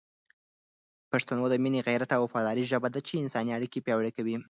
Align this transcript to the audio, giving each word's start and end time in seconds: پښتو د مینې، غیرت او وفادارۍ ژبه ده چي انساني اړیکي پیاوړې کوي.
پښتو 1.11 1.35
د 1.49 1.55
مینې، 1.63 1.81
غیرت 1.87 2.09
او 2.13 2.21
وفادارۍ 2.25 2.63
ژبه 2.71 2.89
ده 2.93 2.99
چي 3.07 3.13
انساني 3.23 3.51
اړیکي 3.57 3.79
پیاوړې 3.85 4.11
کوي. 4.17 4.35